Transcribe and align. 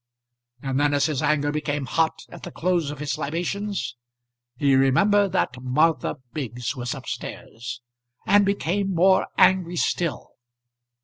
And 0.63 0.79
then 0.79 0.95
as 0.95 1.05
his 1.05 1.21
anger 1.21 1.51
became 1.51 1.85
hot 1.85 2.23
at 2.29 2.41
the 2.41 2.49
close 2.49 2.89
of 2.89 2.97
his 2.97 3.19
libations, 3.19 3.95
he 4.57 4.73
remembered 4.73 5.31
that 5.33 5.61
Martha 5.61 6.15
Biggs 6.33 6.75
was 6.75 6.95
up 6.95 7.05
stairs, 7.05 7.81
and 8.25 8.43
became 8.43 8.95
more 8.95 9.27
angry 9.37 9.75
still. 9.75 10.31